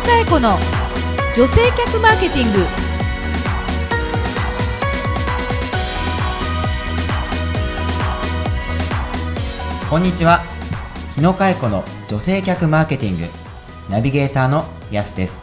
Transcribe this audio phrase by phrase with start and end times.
[0.00, 0.50] 野佳恵子の
[1.36, 2.58] 女性客マーケティング。
[9.90, 10.40] こんにちは。
[11.14, 13.26] 日野佳恵子の女性客マーケティング。
[13.90, 15.36] ナビゲーターのやすです。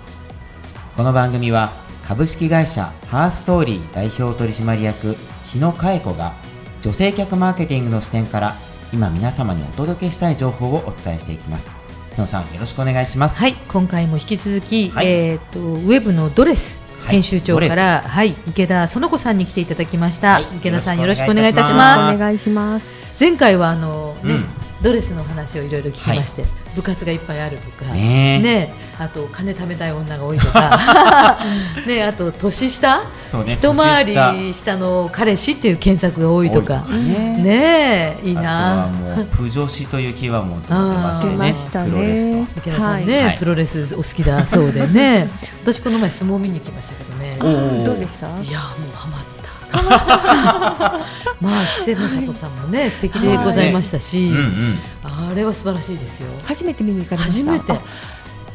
[0.95, 1.71] この番組は
[2.03, 5.15] 株式会社ハーストーリー代表取締役
[5.51, 6.33] 日野佳恵子が
[6.81, 8.55] 女性客マーケティングの視点から
[8.91, 11.76] 今皆様にお届けしたい情報をお伝えしていきます。
[12.17, 13.37] 日野さんよろしくお願いします。
[13.37, 15.07] はい今回も引き続き、はい。
[15.07, 17.15] えっ、とウェブのドレスはい。
[17.17, 20.43] 編集長から、はい、池田園子さんに来ていただきました、はい。
[20.57, 22.15] 池田さんよよろしくお願いいたします。
[22.15, 23.15] お願いします。
[23.19, 26.43] 前回はあのね、うんドレスの話をいろいろ聞きまして、
[26.75, 28.41] 部活がいっぱいあるとかねえ。
[28.41, 31.37] ねあと金貯めたい女が多いとか
[31.85, 33.03] ねあと年下、ね
[33.47, 37.43] 一回年り下の彼氏っていう検索が多いとか多いとかね。
[37.43, 42.59] ねえいいあとはなもうプ女子というキーワードも出ましてましたプロレスねと。
[42.59, 43.37] 池田さんね、はい。
[43.37, 45.29] プロレスお好きだそうでね。
[45.63, 47.37] 私この前相撲見に来ましたけどね。
[47.83, 48.27] どうでした？
[48.27, 49.36] いやもうハマった
[51.39, 54.79] まあ稀勢の里さんもね素敵でございましたし、うんうん。
[55.03, 56.27] あれは素晴らしいですよ。
[56.45, 57.51] 初めて見に行かれました。
[57.51, 57.73] 初めて。
[57.73, 57.81] あ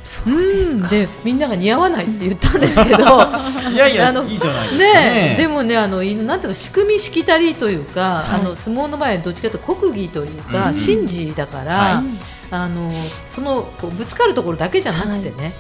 [0.03, 0.85] そうですか。
[0.85, 0.89] うん。
[0.89, 2.99] でみんなが似合わないって言ったんですけど
[3.73, 5.01] いやいやあのいいじゃないですか。
[5.01, 8.41] ねねでもねあのいなんていうか仕組みしきたりというか、はい。
[8.41, 10.75] あの相撲の場合はどっちかというと国技というか、うん。
[10.75, 12.93] 神事だから、はいあの
[13.25, 15.53] そのこうぶつかるところだけじゃなくてね、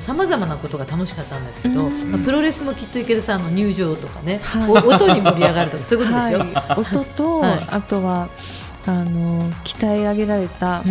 [0.00, 2.12] さまざまなことが楽しかったんですけど、うん。
[2.12, 4.70] まあプロレスもきっと池田さんの入場とかね、はい。
[4.70, 6.38] お音に盛り上がるとかそういうことでしょ。
[6.38, 7.66] はい、 音と、はい。
[7.70, 8.28] あとは
[8.86, 10.82] あの鍛え上げられた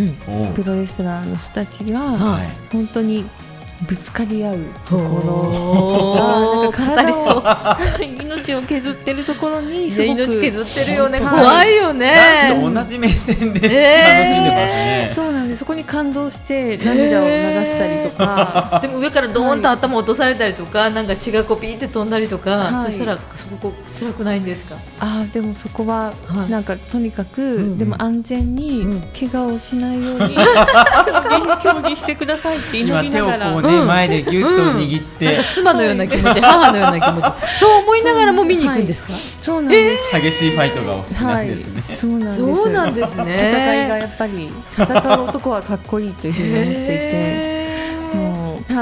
[0.56, 2.48] プロレスラーの人たちが、はい。
[2.72, 3.24] 本当に
[3.88, 5.02] ぶつかり合うとこ
[6.64, 6.70] ろ。
[6.70, 7.42] が語りそう
[8.00, 12.14] う命を削ってるところにすねごく命削ってるよね、はい怖いよね。
[12.62, 15.12] 同じ目線で楽しんでますえね。
[15.14, 15.60] そうなんです。
[15.60, 22.92] そこに感動して涙を流したりとか、 でも上からドーンと頭落とされたりとか、なんか血がこうピーって飛んだりとか、はい。
[22.92, 24.76] そしたらそこ辛くないんですか？
[25.00, 26.50] あーでもそこははい。
[26.50, 29.02] なんかとにかく、んでも安全にうん。
[29.18, 30.36] 怪我をしないように、
[31.62, 33.52] 競技してくださいって祈りながら。
[33.52, 35.36] こうね、うん前でギュッと握って。
[35.36, 37.24] か妻のような気持ち、母のような気持ち、
[37.58, 39.12] そう思いながらも見に行くんですか？
[39.12, 41.82] そうなんです、激しいファイトがお好きなはいんですね。
[41.82, 43.36] そうなんですそうなんですね。
[43.38, 47.49] 戦いがやっぱり戦う男はかっこいいというふうに思っていて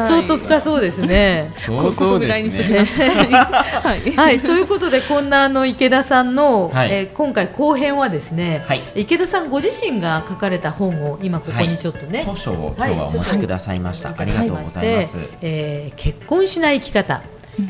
[0.07, 1.53] 相当深そうですね。
[1.57, 2.65] 相ここ当でぐらいにしすね。
[2.69, 3.11] てください。
[3.35, 6.93] はい、はい、ということでこんなあの池田さんの、はい。
[6.93, 8.83] えー今回後編はですね、はい。
[8.95, 14.11] 池田さんご自身が書かれた本を今ここにちょっとね、著書を今日はお持ちくださいました。
[14.11, 14.19] はい。
[14.21, 15.19] ありがとうございます。
[15.41, 17.23] えー結婚しない生き方、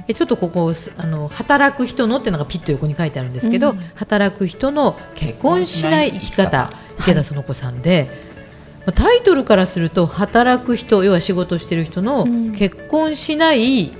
[0.06, 3.78] えちょっとここあの働く人のっていうのがピッと横に書いてあるんですけど、うん。
[3.94, 6.70] 働く人の結婚しない生き方。
[7.00, 8.27] 池田園子さんで、まあ
[8.92, 12.52] タイトルからすると働く人要は仕事をしてる人のうん。
[12.52, 13.92] 結婚しない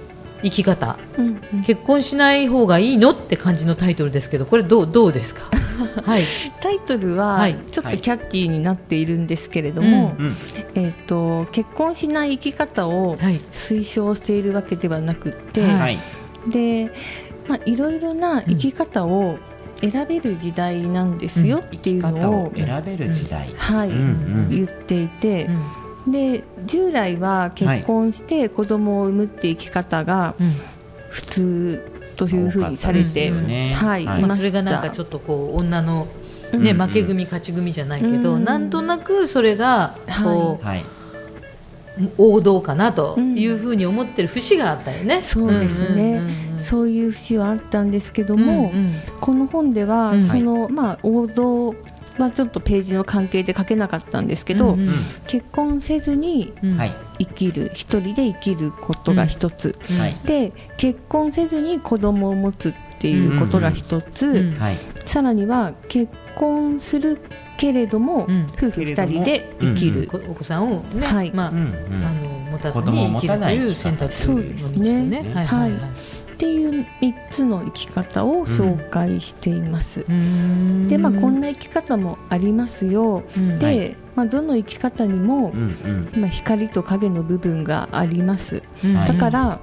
[0.42, 1.62] 生き方、うんうん。
[1.64, 5.50] 結婚しない方がいいのって感じのタイトルですけどこれどうどうですか？
[6.04, 6.22] はい。
[6.60, 7.56] タイトルははい。
[7.70, 10.36] ちょっとキャッチーになっているんですけれども、うん、
[10.74, 13.38] えー、と結婚しない生き方をはい。
[13.52, 15.72] 推奨しているわけではなくって、はい。
[15.72, 15.98] はい、
[16.48, 16.92] で、
[17.48, 19.38] まあ、いろいろな生き方を
[19.80, 23.52] 選べる時代なんですよ生っていうのを、を選べる時代。
[23.56, 23.90] はい。
[24.50, 25.46] 言っていて。
[26.06, 26.12] う、ん。
[26.12, 30.52] で従来は結婚して子供を産むって生き方がうん。
[31.10, 34.22] 普通というふうにされて、はいはい。
[34.22, 36.06] まあ、それがなんかちょっとこう女の、
[36.52, 36.62] うん。
[36.62, 38.44] ねうん負け組勝ち組じゃないけど、うん。
[38.44, 40.84] なんとなくそれがこう、はい。
[42.16, 45.20] 王道かなというふうに思ってる節があったよね。
[45.20, 48.94] そうですねそういう節はあったんですけども、うんうん。
[49.20, 50.22] この本では、うん。
[50.24, 51.74] その、まあ、王道
[52.18, 54.94] はちょっとページの関係で書けなかったんですけど、うんうん。
[55.26, 56.76] 結婚せずにうん。
[56.76, 56.94] はい。
[57.18, 59.98] 生きる一人で生きることが一つ、うん。
[59.98, 60.14] はい。
[60.24, 64.54] で結婚せずに子供を持つっていうことが一つ、うん。
[64.58, 64.76] はい。
[65.04, 67.20] さらには結婚する
[67.56, 68.46] けれども、うん。
[68.56, 71.32] 夫婦二人で生きる、こお子さんをね、はい。
[71.32, 71.56] まあ、うん。
[71.56, 72.22] あうん。
[72.22, 75.22] の持たずに生きるといいう選択肢の道とそうですね。
[75.22, 75.46] ねはい。
[75.46, 75.70] はい。
[75.72, 75.80] はい。
[76.38, 80.02] っていう3つの生き方を紹介しています。
[80.02, 80.86] うーん。
[80.86, 83.58] でまあ、こんな生き方もありますよ、うん。
[83.58, 83.96] で、はい。
[84.14, 86.20] まあ、どの生き方にもう、んうん。
[86.20, 88.62] まあ、光と影の部分があります。
[89.04, 89.60] だから、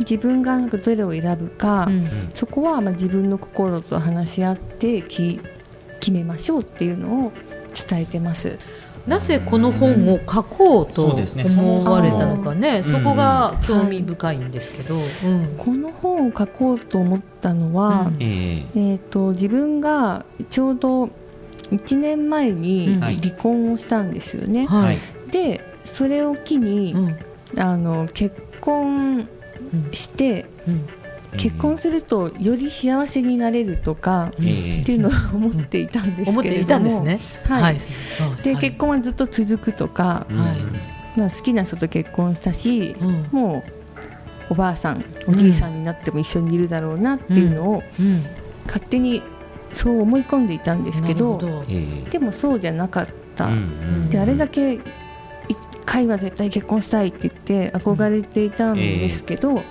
[0.00, 2.06] 自分がなんかどれを選ぶか、うん。
[2.34, 5.40] そこはまあ自分の心と話し合ってき
[5.98, 7.32] 決めましょうっていうのを
[7.88, 8.58] 伝えてます。
[9.08, 18.16] なぜこの本を書こうと思われたのかね、そもそもそこが興味深いんですけど、うんこの本を書こうと思ったのは、うん。
[18.20, 18.54] ええ。
[18.74, 21.06] えー、と自分がちょうど
[21.70, 23.00] 1年前にうん。
[23.00, 24.66] 離婚をしたんですよね。
[24.66, 24.98] はい。
[25.30, 27.18] でそれを機に、うん。
[27.58, 29.26] あの結婚
[29.92, 30.88] して、うん
[31.36, 37.20] 結婚するとより幸せになれるとか、ええっていうのを思っていたんです思っていけれども、たんですね。
[37.44, 37.62] はい。
[37.62, 37.78] はい。
[38.42, 38.60] で、はい。
[38.62, 40.26] 結婚はずっと続くとか、
[41.16, 43.28] まあ、好きな人と結婚したし、うん。
[43.30, 43.72] もう
[44.50, 48.24] おばあさんおじいさんになっても一緒にいるだろうなっていうのをうん。
[48.66, 49.22] 勝手に
[49.72, 51.38] そう思い込んでいたんですけど
[52.10, 53.48] でもそうじゃなかった、
[54.10, 54.80] であれだけ一
[55.84, 59.62] 回は絶対結婚したいって言って憧れていたんですけど、うん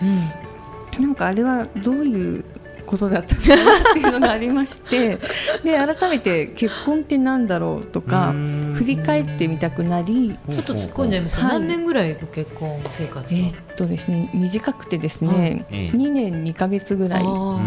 [0.99, 2.43] なんかあれはどういう
[2.85, 3.47] ことだったのか
[3.83, 5.17] なっていうのがありまして
[5.63, 8.73] で改めて結婚ってなんだろうとかうん。
[8.77, 11.51] 振り返ってみたくなりちょっと突っ込んじゃいますが、はい。
[11.59, 13.39] 何年ぐらいご結婚生活は？
[13.39, 15.97] えーっとですね短くてですね、はいええ。
[15.97, 17.59] 2年2ヶ月ぐらいでも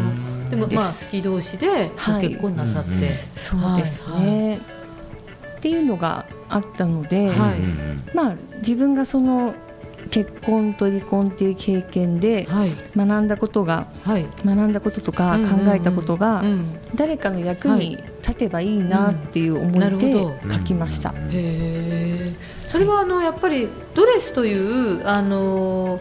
[0.72, 1.66] まあ好き同士で
[2.06, 2.28] ごはい。
[2.28, 4.60] 結婚なさって、うんうんそうですはいね、
[5.58, 7.30] っていうのがあったので、
[8.14, 9.54] まあ自分がその
[10.10, 12.70] 結婚と離婚っていう経験ではい。
[12.96, 14.26] 学んだことがはい。
[14.44, 16.64] 学んだこととかうんうんうん考えたことがうん。
[16.94, 21.14] 誰かの役に立てばいいなっていう思ないるで書きました。
[22.68, 26.00] それはあのやっぱりドレスというあの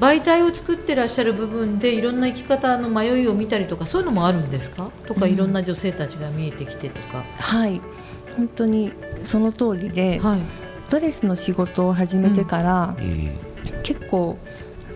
[0.00, 4.90] 媒体を作ってらっしゃる部分でいろんな生き方の迷いを見たりとかそういうのもあるんですか？
[5.06, 5.32] とか、うん。
[5.32, 7.80] いろんな女性たちが見えてきてとか、はい。
[8.36, 8.92] 本当に
[9.24, 10.40] その通りで、はい
[10.90, 13.32] ドレスの仕事を始めてから、え
[13.82, 14.36] 結構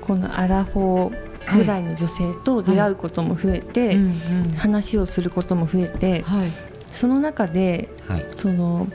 [0.01, 4.51] このアラフォーぐらいの女性と出会うことも増えて、うんうん。
[4.57, 6.51] 話をすることも増えて、はい。
[6.89, 8.27] その中でえはい。
[8.37, 8.89] その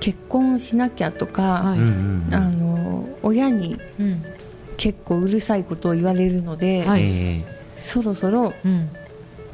[0.00, 1.78] 結婚しなきゃとか、はい。
[1.78, 2.34] うんうんうん。
[2.34, 4.24] あの親にうん。
[4.76, 7.02] 結構うるさいことを言われるので、はい。
[7.04, 7.44] え。
[7.78, 8.88] そろそろうん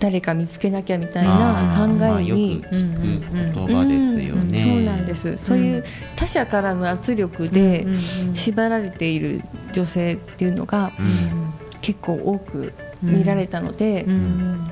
[0.03, 5.39] 誰か見つけなきゃみたえいな考えに、よく聞く言葉ですよね、うんそうなんです。
[5.39, 5.85] そういう
[6.17, 7.87] 他者からの圧力で
[8.35, 11.53] 縛られている女性っていうのがうん。
[11.81, 12.73] 結構多く
[13.03, 14.65] 見られたので、うん。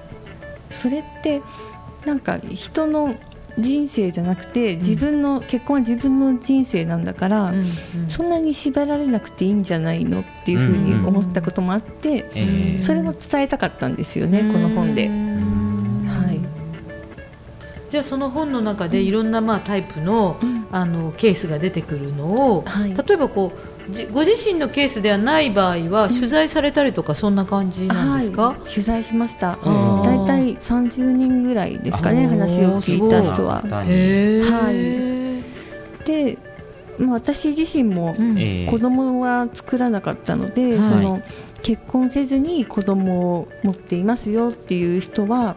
[0.72, 1.42] それって
[2.04, 3.14] なんか人の
[3.58, 7.64] 人生じゃなくて自分の、結婚は自分の人生なんだから、うん
[8.08, 12.82] そんなに縛られなくていいんじゃないのっていうふうに思ったこともあって、ええ。
[12.82, 15.08] それも伝えたかったんですよね、この本で。
[15.08, 16.40] はい。
[17.88, 20.66] じゃあその本の中でいろんなまあタイプの,、うん。
[20.72, 22.94] あのケースが出てくるのを、はい。
[22.94, 23.69] 例えばこうじ
[24.12, 29.58] ご自身のケースではない場合は取材されたりとかそんな感じなんですか、はい、取材しました。
[29.62, 33.62] 大体30人ぐらいですかねあ話を聞いた人は。
[33.62, 33.84] は
[34.70, 36.04] い。
[36.04, 36.49] で、まあ、
[37.08, 38.14] 私自身も
[38.70, 40.88] 子供は作らなかったので、はい。
[40.88, 41.22] その
[41.62, 45.56] 結婚せずに子供を持っていますよっていう人はは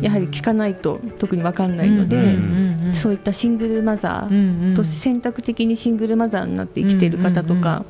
[0.00, 0.04] い。
[0.04, 2.38] やはり聞かないと特に分かんないので、
[2.94, 7.84] そういったシングルマザーと選択的にシングルマザーになって生きている方とか、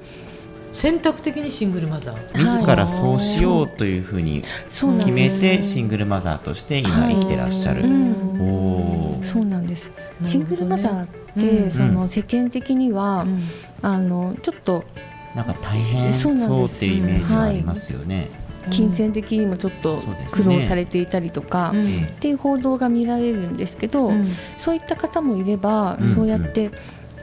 [0.72, 2.14] 選択的にシングルマザー。
[2.14, 2.20] は
[2.56, 2.58] い。
[2.60, 9.90] 自らそうしようというふうに決めてシングルマザーとして今生きてらっしゃる、うんそうなんです、
[10.20, 10.28] ね。
[10.28, 11.06] シングルマザーっ
[11.40, 11.70] て、うん。
[11.70, 13.42] その世間的には、うん。
[13.82, 14.84] あのちょっと
[15.34, 16.78] なんか大変そうなんです。
[16.78, 18.30] そうっていうイメージがありますよね。
[18.70, 21.86] 金銭的にもちょっと苦労されていたりとか、うん。
[21.86, 24.24] えっていう報道が見られるんですけど、うん。
[24.56, 26.14] そういった方もいれば、うん。
[26.14, 26.70] そうやって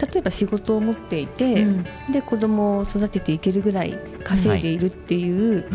[0.01, 1.85] 例えば仕事を持っていて、うん。
[2.11, 5.65] で子供を育てていけるぐらい稼いでいるっていう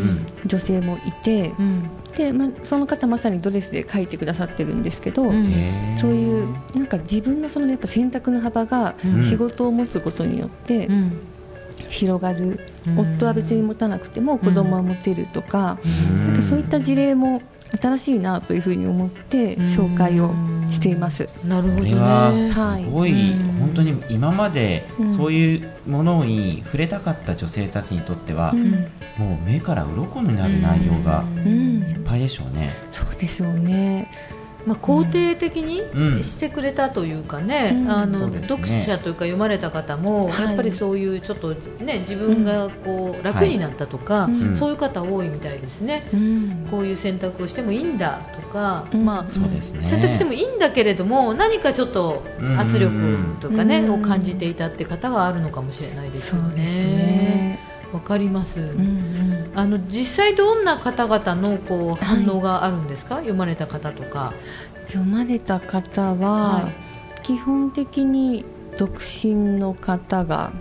[0.45, 1.89] 女性もいて、うん。
[2.15, 5.95] でま、その方まさにドレスで書いてくださってるんですけど、うん。
[5.97, 9.23] そういうなんか自分のそのやっぱ選択の幅がうん。
[9.23, 11.17] 仕事を持つことによってうん。
[11.89, 12.99] 広がる、うん。
[12.99, 15.77] 夫は別に持たなくても子供は持てるとか,、
[16.09, 16.25] うん。
[16.27, 17.41] なんかそういった事例も
[17.77, 20.33] 新しいなというふうに思って紹介を
[20.71, 21.29] しています。
[21.45, 32.69] なるほどねこれははいすごい、うん本当に今までうんそういうものに触れたかった女性たちにとっては、うんもう目から鱗になる内容がうんいっぱいでしょうね。
[32.91, 34.11] そうでしょうね。
[34.65, 36.23] まあ、肯定的にうん。
[36.23, 37.91] してくれたというかね、うん。
[37.91, 38.45] あのね。
[38.45, 44.55] 読者というか読まれた方も、はいやっぱりそういうちょっと、ね、自分がこう楽になったとか、うん。
[44.55, 46.67] そういう方多いみたいですね、うん。
[46.69, 49.05] こういう選択をしてもいいんだとか、うん。
[49.05, 49.83] まあ、そうですね。
[49.83, 52.23] 選択してもいいんだけれども何かちょっと
[52.57, 53.93] 圧力とかね、うん。
[53.93, 57.59] を感じていたって方があるのかもしれないですよそうですね。
[57.85, 57.93] ね。
[57.93, 59.51] わかります、うんうん。
[59.55, 64.33] あの実際どんな方々のこう反応があるんですか、読まれた方とか。
[64.87, 66.71] 読まれた方は、は
[67.23, 68.45] 基本的に
[68.77, 70.51] 独身の方が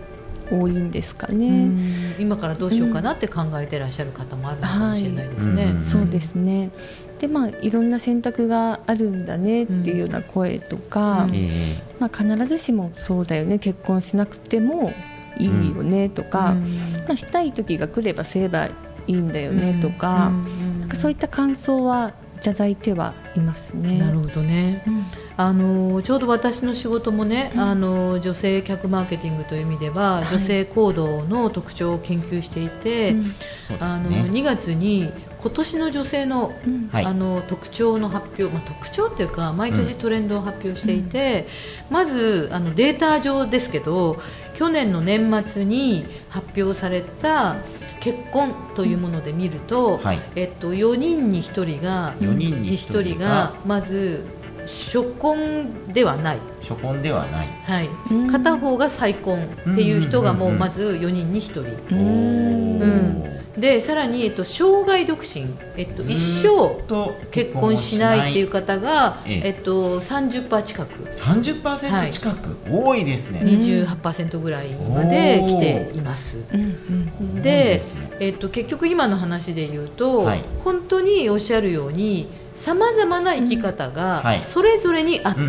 [0.51, 1.47] 多いんですかね。
[1.47, 2.15] うん。
[2.19, 5.65] 今からどうしようかなって考えてらっしゃる方もあるのかもしれないですね。
[5.65, 5.83] はいうん。
[5.83, 6.71] そうですね。
[7.19, 11.35] でまあいろんな選択があるんだねっていうような声とか、うん。
[11.35, 13.59] えまあ必ずしもそうだよね。
[13.59, 14.93] 結婚しなくても
[15.39, 16.93] いいよねとか、うん。
[17.07, 18.73] まあ、したい時が来ればすればい
[19.07, 20.81] いんだよねとか,、うん。
[20.81, 23.99] なんかそういった感想はいただいてはいますね。
[23.99, 24.83] なるほどね。
[24.87, 25.05] うん。
[25.37, 30.29] あのちょうど私の仕事もね、あの女性客マーケティングという意味では、い。
[30.29, 33.35] 女性行動の特徴を研究していて、うん。
[33.81, 34.21] あのすね。
[34.31, 35.11] 2月に
[35.45, 36.89] 今年の女性のうん。
[36.91, 37.05] はい。
[37.05, 41.47] あの特徴の発表、まあ、特徴っていうか毎年トレンドを発表していて、
[41.91, 44.17] まずあのデータ上ですけど
[44.55, 47.57] 去年の年末に発表された
[48.01, 50.21] 結婚というもので見ると、はい。
[50.35, 54.27] えっと、4人に1人が4人に1 1人が人がまず
[54.67, 57.49] 初婚ではない、初婚ではない。
[57.65, 57.89] はい。
[58.11, 58.31] うん。
[58.31, 63.35] 片方が再婚っていう人がもうまず4人に1人。
[63.59, 76.37] でさらに、えっと、生涯独身、えっと、一生と結婚しないっていう方が、えええっと、30%近く、30%近く、多いですね、28%ぐらいまで来ています。
[76.53, 77.43] うんうん。
[77.43, 78.11] ですね。
[78.19, 80.43] えっと、結局今の話で言うと、はい。
[80.65, 82.27] 本当におっしゃるように
[82.65, 85.41] さまざまな生き方がそれぞれにあって、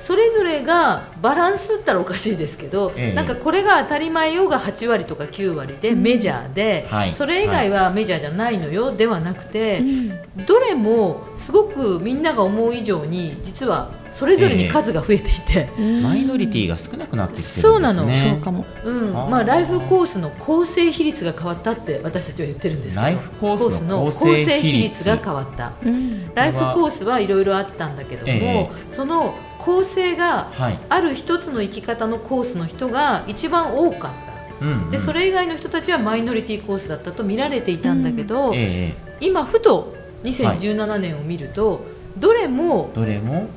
[0.00, 3.14] それぞれがバランスったらおかしいですけど、ええ。
[3.14, 7.14] なんかこれが当たり前よが8割とか9割でメジャーで、はい。
[7.14, 10.46] それ以外はメジャーじゃないのよではなくて、うん。
[10.46, 16.02] どれもすごくみんなが思う以上に実はそれぞれに数が増えていて、うん。
[16.02, 17.62] マイノリティが少なくなってきてるんですね。
[17.62, 18.14] そうなの。
[18.14, 18.64] そうかも。
[18.84, 19.12] うん。
[19.12, 23.02] まあ、ライフコースの構成比率が変わったって私たちは言ってるんですけど。
[23.02, 25.04] ライフコースの構成比率。
[25.04, 25.72] が変わった。
[25.84, 26.34] うん。
[26.34, 28.70] ライフコースはいろいろあったんだけども、え。
[28.90, 34.66] その構成がはい、ある一つの生き方のコースの人が一番多かった。
[34.66, 34.90] うんうん。
[34.90, 41.84] でそれ以外の人たちはマイノリティコースだったと見られていたんだけど、ええ今ふと2017年を見ると、
[42.16, 43.48] どれもどれも？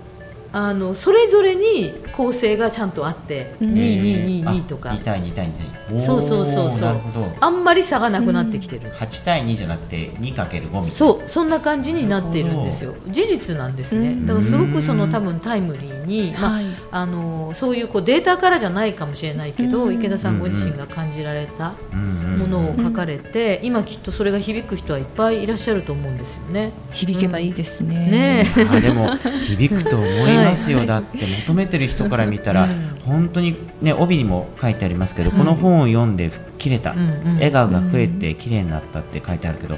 [0.51, 3.73] あのそれぞれに構成がちゃんとあって、うん。
[3.73, 4.89] 2222とか。
[4.89, 7.33] 2対2対2対2そうそうそうそう。
[7.39, 10.91] あんまり差がなくなってきてる、8対2じゃなくて 2×5 みたいな。
[10.91, 12.95] そうそんな感じになっているんですよ。
[13.07, 14.25] 事実なんですね、うん。
[14.25, 16.65] だからすごくその多分タイムリーに、まあはい。
[16.91, 19.95] あのそういうこうデータからじゃないかもしれないけど、うん。
[19.95, 26.71] 池田さんご自身が感じられたもものを書かれて、今きっとそれが響く人はいっぱいいらっしゃると思うんですよね。
[26.91, 28.45] 響けばいいですね。
[28.55, 29.15] ねでも
[29.47, 32.71] 響くと思いますよ、 だって求めてる人から見たら、うん。
[33.05, 35.39] 本当に、ね、帯にも書いてありますけど、はい。
[35.39, 37.35] この本を読んで切れた、うんうん。
[37.35, 39.77] 笑顔が増えて綺麗になったって書いてあるけど、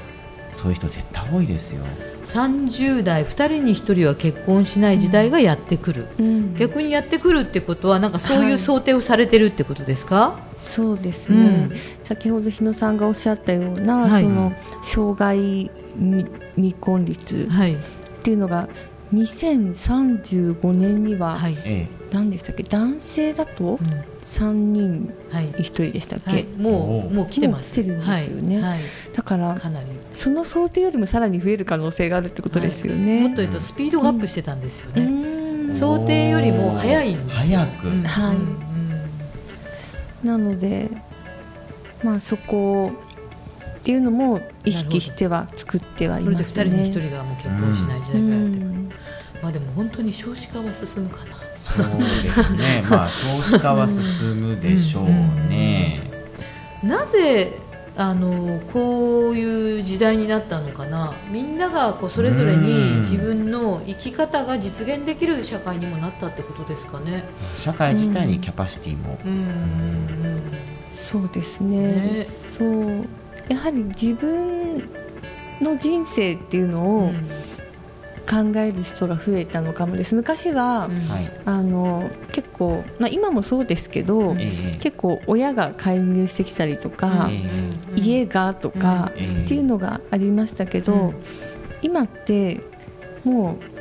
[0.53, 1.82] そういう人絶対多いですよ。
[2.25, 6.55] 30代2人に1人は結婚しない時代がやってくる、うん。
[6.55, 11.77] 逆にやってくるってことはなんかそうはいいう想定をされてるってことですか、そうですね、うん。
[12.03, 14.24] 先ほど日野さんがおっしゃったような、はい。
[14.24, 17.75] その障害未未婚率はい。
[17.75, 17.77] っ
[18.24, 18.67] ていうのが
[19.15, 22.63] 2035年にははい、え何でしたっけ？
[22.63, 24.03] 男性だとうん。
[24.25, 27.10] 3人はいに1人でしたっけ、はい、もおー。
[27.10, 27.72] うもう来てます。
[27.75, 28.55] てるんですよね。
[28.60, 28.72] はい。
[28.72, 28.79] はい。
[29.15, 29.88] だからかなり。
[30.13, 33.22] その想定よりもさらに増える可能性があるってことですよね。
[33.22, 35.05] もっと言うとスピードがアップしてたんですようね、
[35.67, 35.72] ん。
[35.72, 38.01] 想定よりも早いんですよ早く、うん。
[38.03, 38.36] はい。
[38.36, 38.39] う
[40.25, 40.29] ん。
[40.29, 40.89] なので、
[42.03, 42.91] まあ、そこ
[43.79, 46.65] っていうのも意識しては作ってはいそれで2ますね。
[46.65, 48.89] 人に1人がもう結婚しない時う代がやってくる、ん
[49.46, 51.36] まあでも本当に少子化は進むかな。
[51.56, 54.02] そうですね、 まあ少子化は進
[54.42, 56.02] むでしょうね。
[56.82, 57.56] なぜ
[57.96, 61.14] あのこういう時代になったのかな。
[61.32, 63.00] みんながこうそれぞれにうん。
[63.02, 67.24] 自分の生き方が実現できる社会にもなったってことですかね。
[67.56, 70.42] 社会自体にキャパシティも、うんうん。
[70.98, 71.78] そうですね。
[71.78, 72.28] ね。
[72.58, 73.06] そう。
[73.48, 74.90] やはり自分
[75.62, 77.45] の人生っていうのをうん
[78.25, 80.15] 考える人が増えたのかもです。
[80.15, 81.00] 昔は、うん。
[81.08, 88.00] はい、あの結構、まあ、今もそうですけど、うんええ結構親が介入してきたりとか、えうん。
[88.00, 91.13] 家がとか、ええっていうのがありましたけど、うん。
[91.82, 92.62] 今って
[93.24, 93.75] もう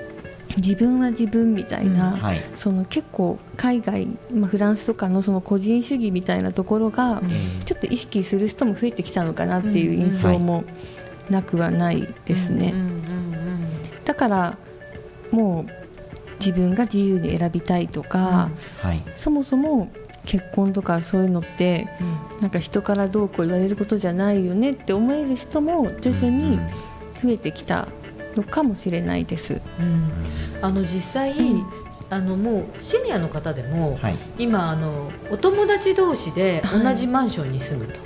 [0.60, 7.30] 自分は自分みたいな、はい、その結構海外、まあ、フランスとかのその個人主義みたいなところが、うん。
[7.30, 7.34] え
[7.64, 10.64] ちょっと意識する人も増えてきたのかなっていう印象も
[11.30, 13.03] なくはないですね、うんうん
[14.04, 14.58] だから
[15.30, 15.84] もう
[16.38, 18.50] 自分が自由に選びたいとか、
[18.82, 19.90] えはい、そもそも
[20.26, 22.24] 結婚とかそういうのってうん。
[22.40, 26.58] なんか人からどうこう言われることじゃないよねって思える人も徐々うんに
[27.22, 27.88] 増えてきた
[28.36, 29.62] のかもしれないです。
[29.78, 30.10] うん。
[30.60, 31.66] あの実際、うん。
[32.10, 37.96] あのもうシニアの方でも、はい、今あのお友達同士で同じマンションに住むと、い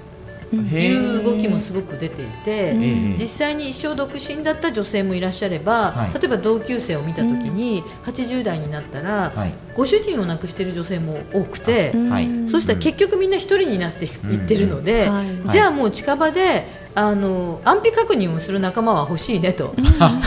[0.51, 6.15] う動きもすごく出ていて、え実際に一生独身だった女性もいらっしゃれば、はい。
[6.15, 9.53] 例えば同級生を見た時に80代になったら、はい。
[9.75, 12.29] ご主人を亡くしている女性も多くて、はい。
[12.49, 15.11] そしたら結局みんな一人になっていってるので、
[15.51, 16.67] じゃあもう近場で
[16.99, 19.73] あの安否確認をする仲間は欲しいねと、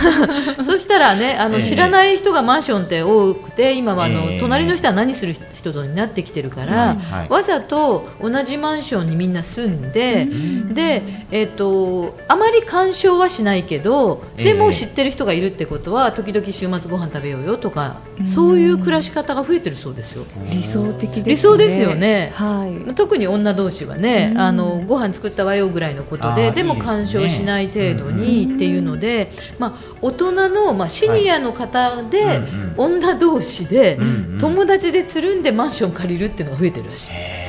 [0.63, 1.62] そしたらねあの、ええ。
[1.62, 4.40] 知らない人がマンションって多くて今はあの、ええ。
[4.40, 10.30] 隣の人は何する人になってきてるから、はいわざと同じマンションにみんな住んで、
[10.72, 14.46] で、えっとあまり干渉はしないけどええ。
[14.46, 20.24] でも知ってる人がいるってことは時々週末ご飯食べようよとか、そういう暮らし方が増えてるそうですよ。
[20.50, 21.24] 理想的ね。
[21.25, 22.32] 理想ですよね。
[22.34, 22.96] はい。
[22.96, 24.40] 特に女同士はね、うん。
[24.40, 32.39] あのご飯作ったわよぐらいのことででも干渉しない程度にっていうので、まあ、大人の、まあ、シニアの方で、
[32.77, 33.98] 女同士で、
[34.39, 37.41] 友達でつるんでマンション借りるっていうのが増えてるらしい。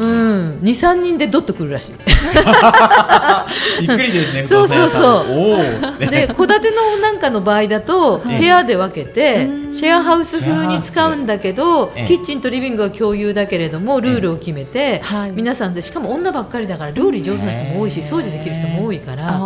[0.00, 1.92] うん、23人でドッとくるらしい。
[3.80, 6.06] びっくりですね そうそうそう。
[6.06, 9.72] で戸建てのなんかの場合だとはい部屋で分けてうん。
[9.72, 15.32] シェアハウス風に使うんだけどええキッチンとリビングは共有だけれどもルールを決めてはい。
[15.32, 19.38] 皆さんでしかも女ばっかりだから料理上手な人も多いし掃除できる人も多いから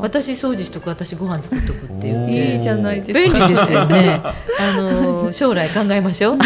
[0.00, 3.38] 私掃除しとく私ご飯作っとくって言っていいじゃないですか。
[3.38, 4.20] 便利ですよね。
[4.24, 6.38] あの将来考えましょう。
[6.38, 6.44] 考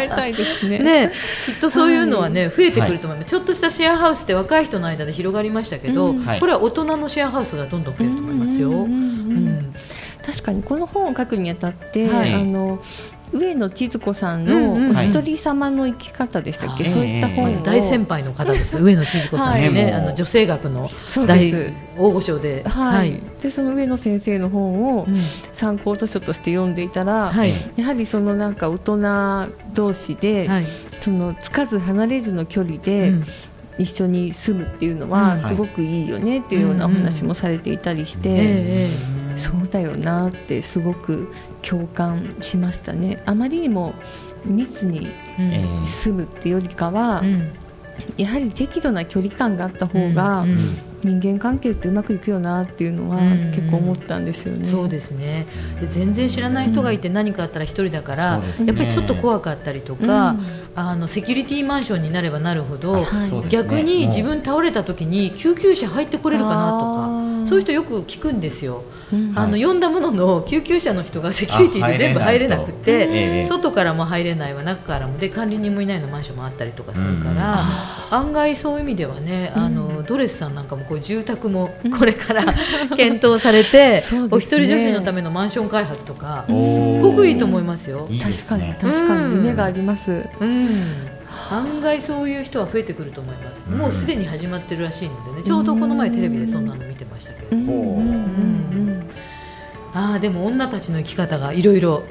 [0.00, 0.78] えたいですね。
[0.78, 1.12] ね、
[1.46, 8.86] きっとそういうのはね、増えてくると思います、ちょっとしたシェアハウスって若い人の間で広がりましたけど、これは大人のシェアハウスがどんどん増えると思いますよ。
[10.24, 12.34] 確かにこの本を書くにあたって、はい。
[12.34, 12.82] あの
[13.32, 16.92] 上野千鶴子さんの「お一人様の生き方」でしたっけ、はい。
[16.92, 19.92] そういった本を、まず大先輩の方です、上野千鶴子さんね、はい。
[19.92, 20.88] あの女性学の
[21.26, 21.52] 大
[21.98, 23.20] 大御所で、はい。
[23.42, 25.16] でその上野先生の本をうん。
[25.52, 27.52] 参考図書として読んでいたら、はい。
[27.76, 30.64] やはりそのなんか大人同士で、はい。
[31.00, 33.24] そのつかず離れずの距離うでん。
[33.78, 35.12] 一緒に住むっていうのうん。
[35.12, 38.34] はすごくいいよねっていうようなお話もされていたりして、え
[39.22, 43.18] えそうだよなってすごく共感しましたね。
[43.26, 43.94] あまりにも
[44.44, 45.08] 密に
[45.84, 47.52] 住むってよりかは、うん。
[48.18, 50.78] やはり適度な距離感があった方が、うんうん。
[51.02, 54.64] 人間関係ってうまくいくよなっていうのはうん結構思ったんですよね。
[54.64, 55.46] そうですね。
[55.80, 58.66] で全然知らない人がいて何かあったら一人だから、そうですね。
[58.68, 60.36] やっぱりちょっと怖かったりとか、
[60.74, 63.48] あのセキュリティマンションになればなるほど、はい。
[63.50, 67.08] 逆に自分倒れた時に救急車入ってこれるかなとあか。
[67.08, 68.82] ーそういう人よく聞くんですよ。
[69.12, 69.32] うん。
[69.36, 69.64] あのはい。
[69.64, 74.62] 呼んだものの救急車の人がセキュリティで全部入れなくて、外からも入れないわ。
[74.62, 75.18] 中からも。
[75.18, 77.60] で管理人もいないのマンションもあったりとかするから、
[78.10, 82.44] 案外そういう意味ではねあの、ドレスさんなんかもこう住宅もこれから
[82.96, 88.06] 検討されて、お一人女子のためのマンション開発とかすっごくいいと思いますよ。
[88.22, 89.30] 確かにね確かうん。
[89.30, 90.28] に夢があります。
[90.40, 91.15] うん
[91.50, 93.78] 案外そういう人は増えてくると思います、うん。
[93.78, 97.68] もうすでに始まってるらしいのでねちょうどこの前テレビでそんなの見てましたけど、うん。
[97.68, 97.70] う。
[97.70, 99.10] んうん
[99.92, 101.80] ああでも女たちの生き方がいろい。
[101.80, 102.02] ろ。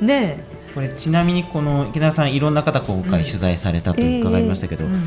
[0.00, 0.44] ね。
[0.74, 5.02] これちなみにこの池田さんいろんな方今回取材されたと伺いましたけど、うんうん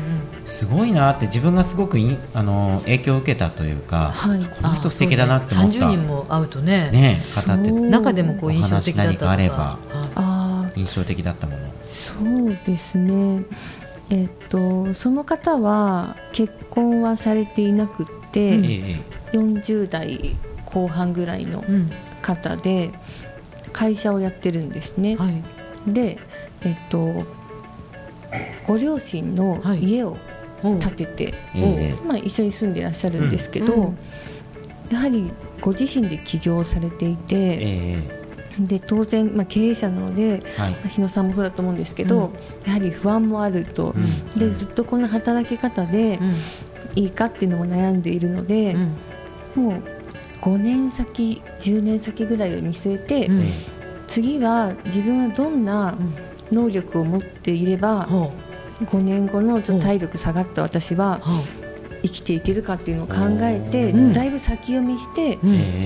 [0.46, 4.44] すごいなって自分がすごくいあの影響を受けたというか、はい。
[4.44, 5.86] この人素敵だなって思った、ね。
[5.86, 6.90] 30人も会うとね。
[6.92, 9.26] ね方って中でもこう印象的だったとか。
[9.26, 9.78] お話何かあればは
[10.14, 11.65] ああ印象的だったもの
[11.96, 13.44] そうですね。
[14.10, 18.64] えっとその方は結婚はされていなくって、うん。
[18.64, 21.64] ええ40代後半ぐらいの
[22.22, 22.90] 方で
[23.72, 25.16] 会社をやってるんですね。
[25.16, 25.92] はい。
[25.92, 26.18] で、
[26.62, 27.24] えっと
[28.66, 29.84] ご両親のはい。
[29.84, 30.16] 家を
[30.62, 33.82] 建てて、ええまあ、一緒に住んでいらっしゃるんですけど、うん。
[33.82, 33.98] うん。
[34.90, 35.30] やはり
[35.60, 38.15] ご自身で起業されていて、え
[38.58, 40.70] で当然、まあ、経営者なので、えはい。
[40.72, 42.32] まあ日野さんもそうだと思うんですけど、
[42.66, 44.38] やはり不安もあると、うん。
[44.38, 46.34] でずっとこの働き方でうん。
[46.94, 48.74] いいかっていうのも悩んでいるので、
[49.54, 49.62] うん。
[49.62, 49.82] もう
[50.40, 53.44] 5年先10年先ぐらいを見据えて、うん。
[54.06, 55.96] 次は自分がどんな
[56.50, 58.32] 能力を持っていれば、ほ
[58.84, 61.20] 5年後のちょっと体力下がった私は
[62.02, 64.12] 生きていけるかっていうのを考えて、うん。
[64.12, 65.38] だいぶ先読みして、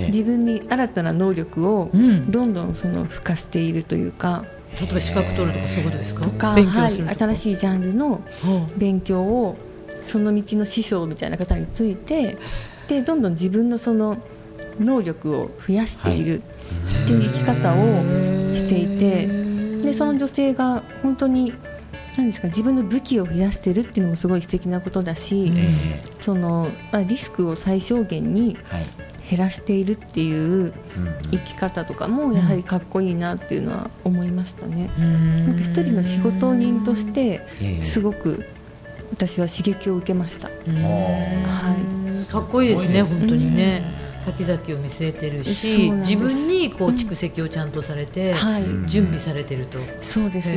[0.09, 2.31] 自分に新たな能力をうん。
[2.31, 4.45] どんどんその付加しているというか、
[4.81, 6.25] 例えば資格取るとかそういうことですか？
[6.25, 7.27] とか、勉強はい、するとか。
[7.27, 8.23] 新しいジャンルの
[8.77, 9.57] 勉強を
[10.03, 12.37] その道の師匠みたいな方について
[12.89, 14.17] でどんどん自分のその
[14.79, 16.43] 能力を増やしている
[17.05, 18.03] っていう生き方を
[18.55, 19.27] していて
[19.83, 21.53] でその女性が本当に
[22.17, 25.59] 何ですか自分の武器を増やしてるっていうのもすごい素敵なことだし、うん。
[25.59, 28.57] えそのまあリスクを最小限に
[29.29, 30.73] 減らしているっていううん
[31.31, 34.91] 生き方とかもやはりかっこいいなっていうのは思いましたね。
[34.99, 35.47] うん。
[35.47, 37.85] なんか一人の仕事人としてええ。
[37.85, 38.45] すごく
[39.13, 40.49] 私は刺激を受けました。
[40.49, 40.55] は
[42.27, 42.31] い。
[42.31, 44.11] かっこいいですね本当にね。
[44.21, 48.87] 先々を見据えてるし自分にこう蓄積をちゃんとされてはい、うん。
[48.87, 49.79] 準備されてると。
[50.03, 50.51] そうです。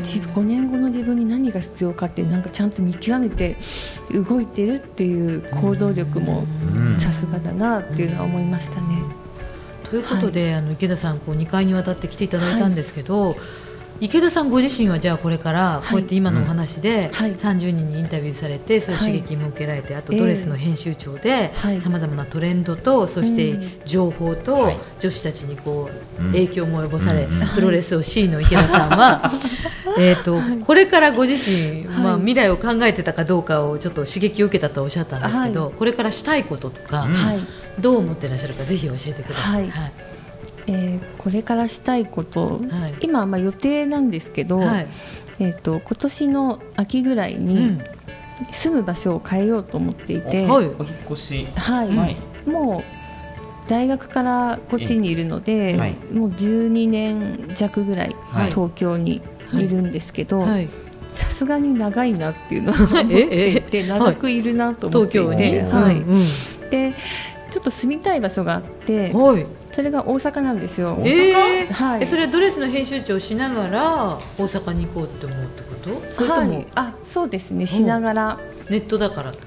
[0.00, 3.56] へ自ー5年後の自分に何が必要かってなんかちゃんと見極めて
[4.12, 6.44] 動いてるっていう行動力も
[6.76, 6.98] うん。
[7.00, 9.02] さすがだなっていうのは思いましたね。
[9.90, 13.36] ということで、あの池田さんこう2回にわたって来ていただいたんですけど、
[14.00, 17.34] 池田さんご自身はじゃあこれからこうやって今のお話ではい。
[17.34, 18.98] 30人にインタビューされてそうい。
[18.98, 21.80] う刺激も受けられて、あとドレスの編集長ではい。
[21.82, 23.70] さまざまなトレンドとそしてうん。
[23.84, 24.76] 情報とはい。
[25.00, 26.32] 女子たちにこううん。
[26.32, 27.46] 影響も及ぼされ、うん。
[27.54, 29.32] プロレスを C の池田さんは
[29.98, 32.20] えーとこれからご自身、まあ、はい。
[32.20, 37.08] 未来を考えてたかどうかをちょっと刺激を受けたとおっしゃったんですけど、はこれからしたいこととか、
[37.78, 39.70] どう思ってらっしゃるかぜひ教えてください。
[39.70, 39.92] はい。
[40.66, 42.94] えーこれからしたいこと、はい。
[43.00, 44.86] 今はまあ予定なんですけど、はい。
[45.38, 47.84] えー、と今年の秋ぐらいにうん。
[48.52, 50.66] 住む場所を変えようと思っていて、はい。
[50.66, 50.72] お引っ
[51.10, 51.46] 越し。
[51.56, 51.88] はい。
[51.94, 52.16] はい。
[52.48, 52.84] もう
[53.68, 55.94] 大学からこっちにいるので、えはい。
[56.12, 58.16] もう12年弱ぐらい。
[58.50, 59.20] 東京に
[59.58, 59.68] い。
[59.68, 60.68] るんですけどはい、
[61.12, 65.18] さすがに長いなっていうのを思っていて長くいるなと思って。
[65.18, 65.96] いて、うんはい。
[65.96, 66.24] うん
[66.70, 66.94] で
[67.50, 69.44] ちょっと住みたい場所があってはい。
[69.72, 70.94] それが大阪なんですよ。
[70.94, 71.08] 大阪？
[71.08, 72.02] えーはい。
[72.02, 76.14] えそれはドレスの編集長をしながら大阪に行こうって思うってこと？
[76.14, 77.66] それとも、はい、あそうですね。
[77.66, 79.44] しながら、ネットだからとか？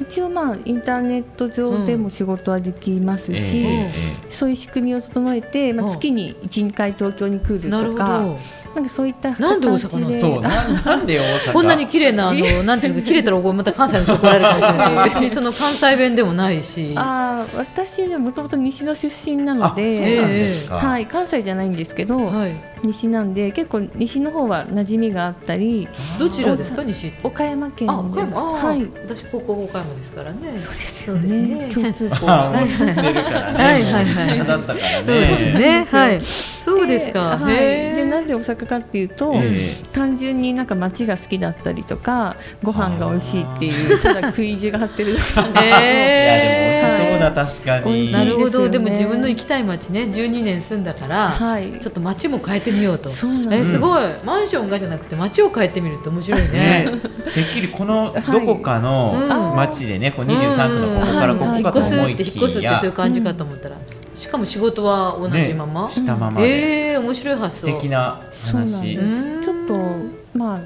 [0.00, 3.90] 一応まあインターネット上でも仕事はできますし、え
[4.30, 5.92] そういう仕組みを整えて、まあ、うん。
[5.92, 8.38] 月に12回東京に来るなるほとかど
[8.74, 11.52] なんかそういったなんで大阪なんえですそうななんで大阪？
[11.52, 14.88] こんなに綺麗なあのなんていうのか切れたらまた関西の人怒られるかもしれない。
[14.88, 16.94] けど別にその関西弁でもないし。
[16.96, 22.54] あー私はもともと西の出身なので、はい、関西じゃないんですけど、はい。
[22.84, 25.86] 西なんで結構西の方は馴染みがあったり
[26.18, 26.82] どちらですか？
[26.82, 27.18] 西って。
[27.22, 28.52] 岡山県あ岡山？
[28.52, 28.88] はい。
[29.02, 30.58] 私高校岡山ですからね。
[30.58, 31.18] そうですそよね。
[31.18, 31.68] うですね。
[31.74, 33.64] 共通項あがもう知ってるからね。
[33.64, 34.04] はいはいはい。
[34.04, 35.04] もう西派だったからね。
[35.06, 35.86] そうですね。
[35.90, 36.22] はい
[36.64, 37.36] そうですか。
[37.38, 47.84] はい、でなぜ大阪かっていうと、え単純になんか街が好きだったりとかご飯が美味しいっていうただ食い意地が張ってるだけなんですいやでも美え味しそうだ、確かに。
[47.84, 48.68] 美味しいなるほど。
[48.68, 51.78] でも自分の行きたい街ね12年住んだから、はい。
[51.80, 53.10] ちょっと街も変えてみようと。
[53.10, 53.70] そうなんです。
[53.70, 54.02] えすごい。
[54.24, 56.48] マンションがじゃなくて街を変えてみると面白いね。
[56.52, 56.84] ね、
[57.32, 59.56] てっきりこのどこかのうん。
[59.56, 63.76] 町でね、こう23区のここからここ引っかと思い越すって引っ越すっきやてそういう感じかと思ったら、
[64.14, 66.92] しかも仕事は同じまま、ねしたままで。
[66.92, 69.28] えー、面白い発素想敵なそうなん話です。
[69.28, 69.42] うん。
[69.42, 70.60] ちょっとまあ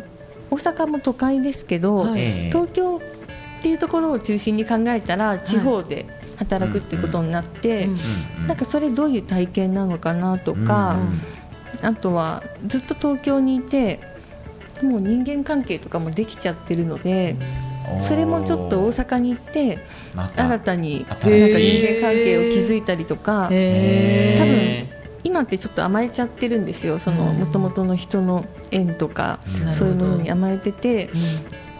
[0.50, 2.20] 大阪も都会ですけど、はい。
[2.20, 2.50] ええ。
[2.50, 6.06] 東京っていうところを中心に考えたら地方で
[6.36, 7.90] 働くってことになって、うん。
[7.92, 7.98] うん。
[8.38, 8.46] うん。
[8.48, 10.96] なんかそれどういう体験なのかなとか、
[11.82, 14.00] あとはずっと東京にいて
[14.82, 19.78] もう人間関係とかもできちゃってるので、おーそれもちょっと大阪に行って
[20.14, 20.44] また。
[20.44, 21.96] 新たになんか新し人い。
[22.00, 24.88] 間関係を築いたりとか多分
[25.24, 26.98] 今ってちょっと甘えちゃってるんですよ。
[26.98, 27.38] そのうん。
[27.38, 29.72] 元々の人の縁とかうん。
[29.74, 31.10] そういうものに甘えてて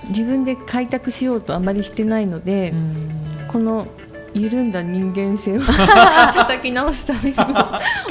[0.09, 3.49] 自分で開拓しようとあまりしてないので、うん。
[3.49, 3.87] この
[4.35, 5.61] 緩んだ人間性を
[6.35, 7.45] 叩き直すためにも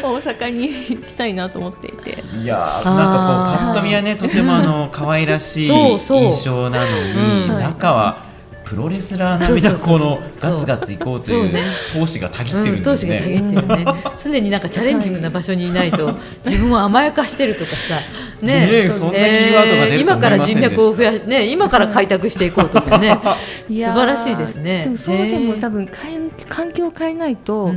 [0.02, 1.94] 大阪に行きたいなと思って
[2.42, 6.24] いやなんかこうパッと見はねとてもあの 可愛らしいそうそう。
[6.24, 7.12] 印象なのに
[7.50, 7.60] うん。
[7.60, 8.26] 中は
[8.64, 10.00] プロレスラー並みなそうそうそう。
[10.00, 11.54] このガツガツいこうという
[11.94, 13.38] 闘志がたぎってるうんん、です闘志がたぎね。
[13.38, 13.86] ってるね。
[14.24, 18.00] 常になんかチャレンジングな場所にいないと 自分を甘やかしてるとかさ
[18.42, 18.90] ね。
[18.92, 23.16] そんなキーワードが出今から人脈を増やね今から開拓していこうとかね。
[23.24, 24.84] 素晴らしいですね。
[24.86, 27.72] でもそうでも多分変え環境を変えないと、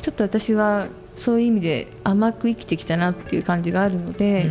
[0.00, 0.86] ちょっと私は
[1.20, 4.50] そういう意味で甘く生きてきたなっていう感じがあるので、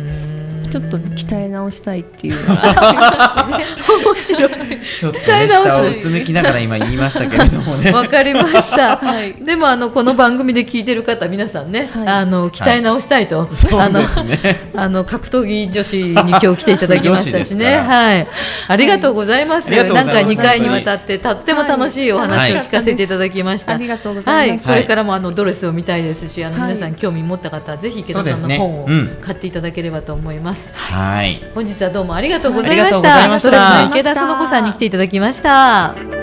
[0.70, 3.58] ちょっと鍛え直したいっていうのが。
[4.04, 4.50] 面白い。
[4.98, 7.90] ちょっと鍛え直すね下をうつむきながら今言いましたけれどもね。
[7.90, 9.34] わかりました、はい。
[9.34, 12.08] でもあのこの番組で聞いてる方皆さんね、はい。
[12.08, 14.70] あの鍛え直したいと、そうあのですね。
[14.74, 18.26] あの格闘技女子に今日来ていただきましたしね、はい、
[18.68, 19.68] ありがとうございます。
[19.68, 20.14] ありがとうございます。
[20.14, 23.74] なんか2回にわたってとっても楽しいお話を聞かせていただきました。
[23.74, 24.68] ありがとうございます。
[24.68, 26.74] はい、これからもあのドレスを見たいですし、あのはい。
[26.74, 29.16] 皆さん興味持った方はぜひ池田さんの本をうん。
[29.20, 30.59] 買っていただければと思います。
[30.74, 31.42] はい。
[31.54, 36.19] 本日はどうもありがとうございましたドレスの池田園子さんに来ていただきました。